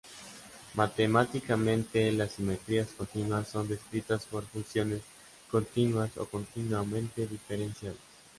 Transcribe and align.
Matemáticamente, 0.73 2.11
las 2.11 2.31
simetrías 2.31 2.87
continuas 2.97 3.47
son 3.49 3.67
descritas 3.67 4.25
por 4.25 4.43
funciones 4.47 5.03
continuas 5.51 6.17
o 6.17 6.25
continuamente 6.27 7.27
diferenciables. 7.27 8.01